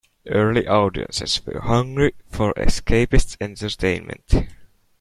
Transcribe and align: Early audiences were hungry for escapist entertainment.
Early 0.25 0.67
audiences 0.67 1.45
were 1.45 1.59
hungry 1.59 2.15
for 2.27 2.55
escapist 2.55 3.37
entertainment. 3.39 4.33